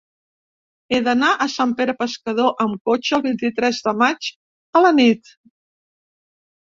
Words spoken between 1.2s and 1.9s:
a Sant